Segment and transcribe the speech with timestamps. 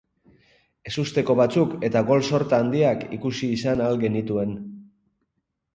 [0.91, 4.59] Ezusteko batzuk eta gol sorta handiak ikusi izan ahal genituen.